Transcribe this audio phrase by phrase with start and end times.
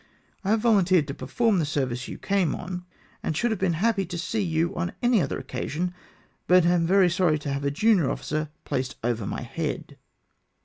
[0.43, 2.85] I have volun teered to perform the service you came on,
[3.21, 5.93] and should have been happy to see you on any other occasion,
[6.47, 9.97] but am very sorry to have a junior officer placed over my head."